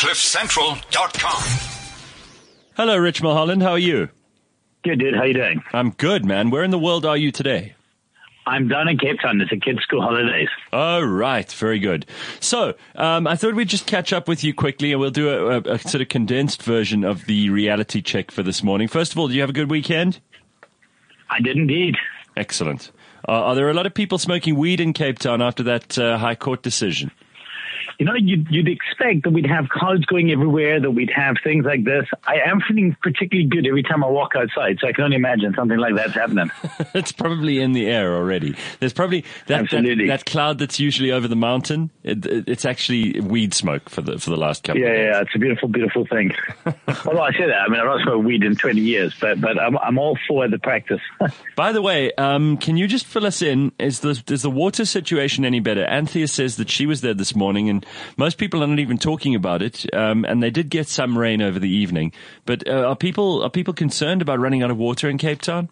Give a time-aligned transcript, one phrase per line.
[0.00, 1.42] CliffCentral.com.
[2.74, 3.62] Hello, Rich Mulholland.
[3.62, 4.08] How are you?
[4.82, 5.14] Good, dude.
[5.14, 5.62] How you doing?
[5.74, 6.48] I'm good, man.
[6.48, 7.74] Where in the world are you today?
[8.46, 9.38] I'm down in Cape Town.
[9.42, 10.48] It's a kids' school holidays.
[10.72, 11.52] Oh, right.
[11.52, 12.06] Very good.
[12.40, 15.58] So, um, I thought we'd just catch up with you quickly and we'll do a,
[15.58, 18.88] a, a, sort of condensed version of the reality check for this morning.
[18.88, 20.18] First of all, do you have a good weekend?
[21.28, 21.96] I did indeed.
[22.38, 22.90] Excellent.
[23.28, 26.16] Uh, are there a lot of people smoking weed in Cape Town after that uh,
[26.16, 27.10] High Court decision?
[27.98, 31.64] You know, you'd, you'd expect that we'd have clouds going everywhere, that we'd have things
[31.64, 32.06] like this.
[32.26, 35.54] I am feeling particularly good every time I walk outside, so I can only imagine
[35.54, 36.50] something like that's happening.
[36.94, 38.56] it's probably in the air already.
[38.78, 41.90] There's probably that, that, that, cloud that's usually over the mountain.
[42.02, 44.80] It, it, it's actually weed smoke for the for the last couple.
[44.80, 45.00] Yeah, of days.
[45.00, 46.32] yeah, yeah, it's a beautiful, beautiful thing.
[46.66, 49.60] Although I say that, I mean, I've not smoked weed in 20 years, but but
[49.60, 51.00] I'm I'm all for the practice.
[51.56, 53.72] By the way, um, can you just fill us in?
[53.78, 55.84] Is the is the water situation any better?
[55.84, 59.34] Anthea says that she was there this morning and most people are not even talking
[59.34, 62.12] about it, um, and they did get some rain over the evening.
[62.44, 65.70] But uh, are people are people concerned about running out of water in Cape Town?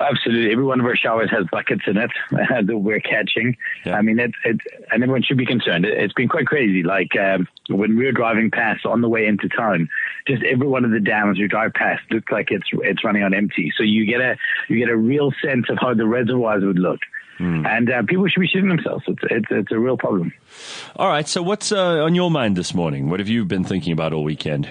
[0.00, 0.52] Absolutely.
[0.52, 3.56] Every one of our showers has buckets in it that we're catching.
[3.84, 3.96] Yeah.
[3.96, 4.60] I mean, it, it,
[4.92, 5.84] and everyone should be concerned.
[5.84, 6.84] It, has been quite crazy.
[6.84, 9.88] Like, um, when we were driving past on the way into town,
[10.28, 13.34] just every one of the dams you drive past looks like it's, it's running on
[13.34, 13.72] empty.
[13.76, 14.36] So you get a,
[14.68, 17.00] you get a real sense of how the reservoirs would look.
[17.38, 17.66] Mm.
[17.66, 19.04] And uh, people should be shooting themselves.
[19.06, 20.32] It's, it's, it's a real problem.
[20.96, 21.28] All right.
[21.28, 23.10] So, what's uh, on your mind this morning?
[23.10, 24.68] What have you been thinking about all weekend?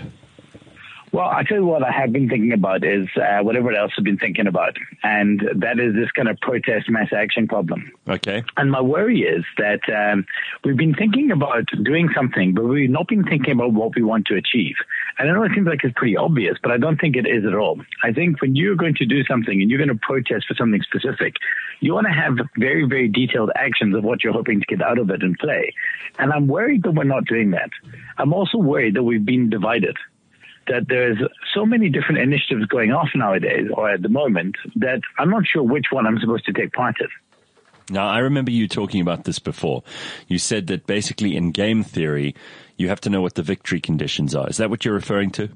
[1.13, 4.03] Well, I tell you what I have been thinking about is uh, whatever else I've
[4.03, 7.91] been thinking about, and that is this kind of protest mass action problem.
[8.07, 8.43] Okay.
[8.57, 10.25] And my worry is that um,
[10.65, 14.27] we've been thinking about doing something, but we've not been thinking about what we want
[14.27, 14.75] to achieve.
[15.17, 17.45] And I know it seems like it's pretty obvious, but I don't think it is
[17.45, 17.81] at all.
[18.03, 20.81] I think when you're going to do something and you're going to protest for something
[20.81, 21.35] specific,
[21.79, 24.97] you want to have very, very detailed actions of what you're hoping to get out
[24.97, 25.73] of it and play.
[26.19, 27.69] And I'm worried that we're not doing that.
[28.17, 29.95] I'm also worried that we've been divided
[30.67, 31.17] that there's
[31.53, 35.63] so many different initiatives going off nowadays or at the moment that I'm not sure
[35.63, 37.07] which one I'm supposed to take part in.
[37.89, 39.83] Now, I remember you talking about this before.
[40.27, 42.35] You said that basically in game theory,
[42.75, 44.49] you have to know what the victory conditions are.
[44.49, 45.49] Is that what you're referring to?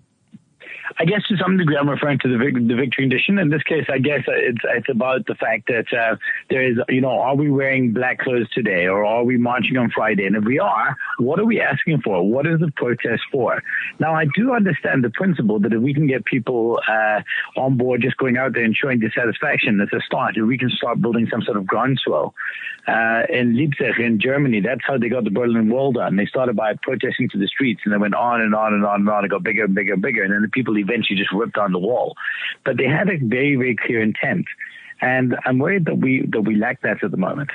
[0.98, 3.40] I guess to some degree, I'm referring to the, the victory condition.
[3.40, 6.16] In this case, I guess it's it's about the fact that uh,
[6.50, 9.90] there is, you know, are we wearing black clothes today, or are we marching on
[9.92, 10.26] Friday?
[10.26, 12.28] And if we are, what are we asking for?
[12.28, 13.62] What is the protest for?
[14.00, 17.22] Now, I do understand the principle that if we can get people uh,
[17.58, 20.38] on board, just going out there and showing dissatisfaction, as a start.
[20.38, 22.34] If we can start building some sort of groundswell
[22.88, 26.16] uh, in Leipzig in Germany, that's how they got the Berlin Wall done.
[26.16, 29.02] They started by protesting to the streets, and they went on and on and on
[29.02, 29.26] and on.
[29.26, 31.72] It got bigger and bigger and bigger, and then the people eventually just ripped on
[31.72, 32.16] the wall.
[32.66, 34.46] But they had a very, very clear intent.
[35.02, 37.50] And I'm worried that we that we lack that at the moment.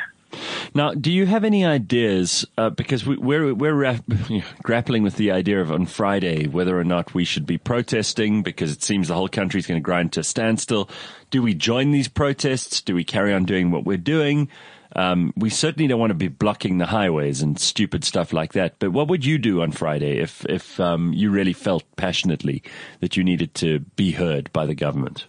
[0.75, 2.47] Now, do you have any ideas?
[2.57, 4.01] Uh, because we, are we're, we're
[4.63, 8.73] grappling with the idea of on Friday whether or not we should be protesting because
[8.73, 10.89] it seems the whole country is going to grind to a standstill.
[11.31, 12.81] Do we join these protests?
[12.81, 14.49] Do we carry on doing what we're doing?
[14.95, 18.79] Um, we certainly don't want to be blocking the highways and stupid stuff like that.
[18.79, 22.63] But what would you do on Friday if if um, you really felt passionately
[23.01, 25.27] that you needed to be heard by the government?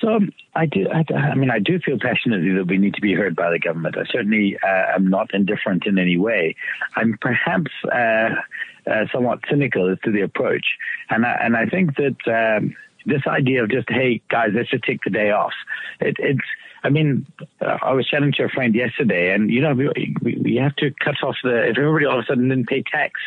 [0.00, 0.88] So um, I do.
[0.88, 3.58] I, I, mean, I do feel passionately that we need to be heard by the
[3.58, 3.98] government.
[3.98, 6.56] I certainly uh, am not indifferent in any way.
[6.96, 8.30] I'm perhaps uh,
[8.90, 10.64] uh, somewhat cynical as to the approach,
[11.10, 12.16] and I, and I think that
[12.58, 12.74] um,
[13.04, 15.52] this idea of just hey guys, let's just take the day off.
[16.00, 16.40] It, it's
[16.82, 17.26] I mean,
[17.60, 20.92] uh, I was chatting to a friend yesterday, and you know, we, we have to
[20.92, 23.20] cut off the if everybody all of a sudden didn't pay tax.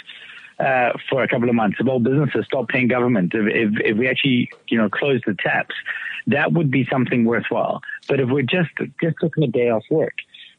[0.59, 3.97] Uh, for a couple of months, if all businesses stop paying government, if, if, if
[3.97, 5.73] we actually, you know, close the taps,
[6.27, 7.81] that would be something worthwhile.
[8.07, 8.69] But if we're just
[9.01, 10.13] just taking a day off work,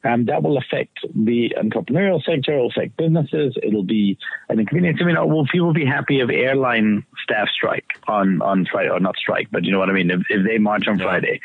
[0.04, 4.18] um, that will affect the entrepreneurial sector, it'll affect businesses, it'll be
[4.48, 4.98] an inconvenience.
[5.00, 9.16] I mean, will people be happy if airline staff strike on, on Friday, or not
[9.16, 11.04] strike, but you know what I mean, if, if they march on yeah.
[11.04, 11.40] Friday?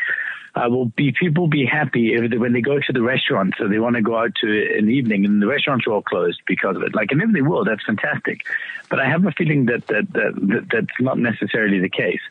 [0.59, 3.68] Uh, will be people be happy if they, when they go to the restaurant, so
[3.68, 6.75] they want to go out to an evening and the restaurants are all closed because
[6.75, 6.96] of it.
[6.96, 8.42] Like, and if they will, that's fantastic.
[8.89, 12.22] But I have a feeling that that, that, that that's not necessarily the case,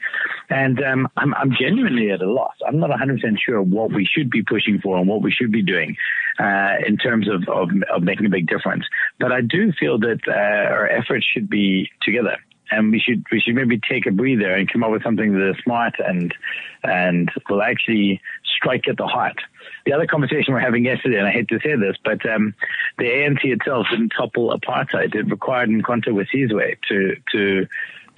[0.51, 2.55] and um, I'm, I'm genuinely at a loss.
[2.67, 5.53] I'm not 100 percent sure what we should be pushing for and what we should
[5.53, 5.97] be doing
[6.39, 8.85] uh, in terms of, of, of making a big difference.
[9.21, 12.39] But I do feel that uh, our efforts should be together
[12.71, 15.51] and we should we should maybe take a breather and come up with something that
[15.51, 16.35] is smart and
[16.83, 19.39] and will actually strike at the heart.
[19.87, 22.55] The other conversation we're having yesterday, and I hate to say this, but um,
[22.99, 25.15] the ANC itself didn't topple apartheid.
[25.15, 27.67] It required Mkhonto Wesizwe to to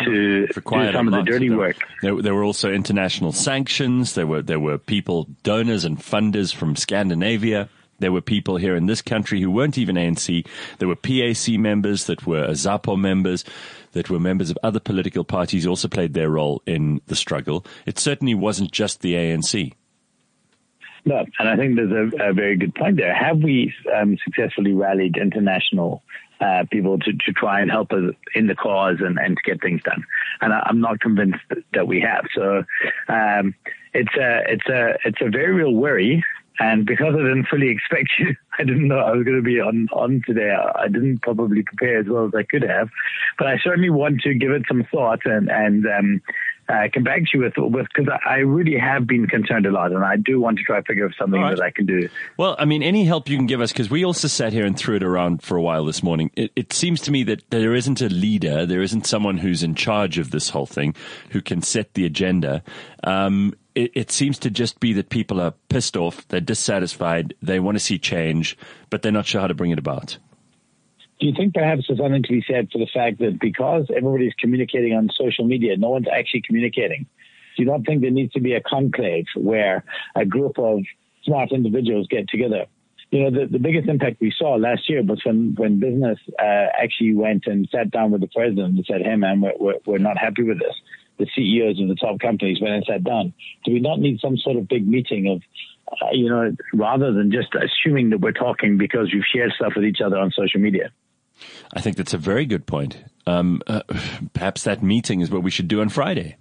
[0.04, 1.76] to do some of the dirty work.
[2.00, 4.14] There, there, were also international sanctions.
[4.14, 7.68] There were there were people, donors and funders from Scandinavia
[8.00, 10.46] There were people here in this country who weren't even ANC.
[10.78, 13.44] There were PAC members that were AZAPO members
[13.92, 17.64] that were members of other political parties also played their role in the struggle.
[17.86, 19.72] It certainly wasn't just the ANC.
[21.04, 23.14] No, and I think there's a, a very good point there.
[23.14, 26.02] Have we um, successfully rallied international
[26.40, 29.62] uh, people to, to try and help us in the cause and, and to get
[29.62, 30.04] things done?
[30.40, 31.40] And I, am not convinced
[31.72, 32.26] that we have.
[32.34, 32.64] So
[33.08, 33.54] um,
[33.94, 36.22] it's a it's a it's a very real worry.
[36.60, 39.60] And because I didn't fully expect you, I didn't know I was going to be
[39.60, 40.52] on, on today.
[40.52, 42.90] I didn't probably prepare as well as I could have,
[43.38, 46.22] but I certainly want to give it some thought and, and, um,
[46.70, 49.92] uh, come back to you with with because I really have been concerned a lot,
[49.92, 51.56] and I do want to try to figure out something right.
[51.56, 52.08] that I can do.
[52.36, 54.78] Well, I mean, any help you can give us because we also sat here and
[54.78, 56.30] threw it around for a while this morning.
[56.36, 59.74] It, it, seems to me that there isn't a leader, there isn't someone who's in
[59.74, 60.94] charge of this whole thing
[61.30, 62.62] who can set the agenda.
[63.02, 67.60] Um, it, it seems to just be that people are pissed off, they're dissatisfied, they
[67.60, 68.56] want to see change,
[68.90, 70.18] but they're not sure how to bring it about.
[71.20, 74.32] Do you think perhaps there's something to be said for the fact that because everybody's
[74.40, 77.06] communicating on social media, no one's actually communicating?
[77.56, 79.84] Do you not think there needs to be a conclave where
[80.16, 80.80] a group of
[81.24, 82.66] smart individuals get together?
[83.10, 86.68] You know, the, the biggest impact we saw last year was when, when business uh,
[86.80, 89.98] actually went and sat down with the president and said, hey, man, we're, we're, we're
[89.98, 90.74] not happy with this
[91.20, 93.32] the CEOs of the top companies when and sat down.
[93.64, 95.42] Do we not need some sort of big meeting of,
[95.92, 99.84] uh, you know, rather than just assuming that we're talking because we've shared stuff with
[99.84, 100.90] each other on social media?
[101.72, 103.04] I think that's a very good point.
[103.26, 103.82] Um, uh,
[104.32, 106.36] perhaps that meeting is what we should do on Friday.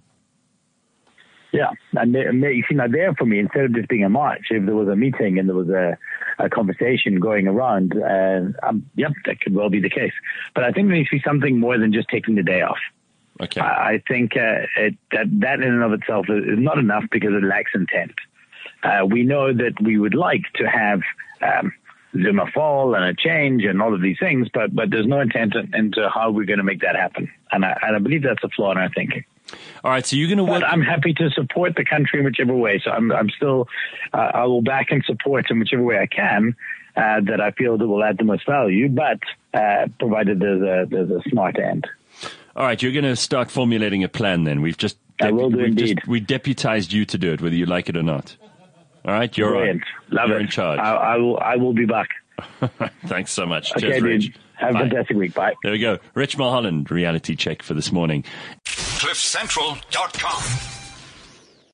[1.52, 4.64] Yeah, and you see, now there for me, instead of just being a march, if
[4.64, 5.98] there was a meeting and there was a,
[6.38, 10.12] a conversation going around, uh, um, yep, that could well be the case.
[10.54, 12.78] But I think there needs to be something more than just taking the day off.
[13.40, 13.60] Okay.
[13.60, 17.42] I think uh, it, that that in and of itself is not enough because it
[17.42, 18.12] lacks intent.
[18.82, 21.00] Uh, we know that we would like to have
[21.42, 21.72] um,
[22.12, 25.54] Zuma fall and a change and all of these things, but but there's no intent
[25.74, 28.48] into how we're going to make that happen, and I, and I believe that's a
[28.48, 29.24] flaw in our thinking.
[29.84, 30.60] All right, so you're going to work.
[30.60, 32.80] But I'm happy to support the country in whichever way.
[32.84, 33.68] So I'm I'm still
[34.12, 36.56] uh, I will back and support in whichever way I can
[36.96, 39.18] uh, that I feel that will add the most value, but
[39.54, 41.86] uh, provided there's a there's a smart end.
[42.56, 44.60] All right, you're going to start formulating a plan then.
[44.62, 45.96] We've just, I will do indeed.
[45.98, 48.36] Just, we deputized you to do it, whether you like it or not.
[49.04, 49.82] All right, you're Brilliant.
[50.10, 50.16] on.
[50.16, 50.42] Love you're it.
[50.42, 50.78] in charge.
[50.80, 51.38] I, I, will.
[51.38, 52.08] I will be back.
[53.06, 53.70] Thanks so much.
[53.72, 54.02] Okay, Cheers, dude.
[54.04, 54.34] Rich.
[54.54, 54.80] Have Bye.
[54.80, 55.32] a fantastic week.
[55.34, 55.54] Bye.
[55.62, 55.98] There we go.
[56.14, 58.24] Rich Mulholland, reality check for this morning.
[58.66, 60.79] CliffCentral.com.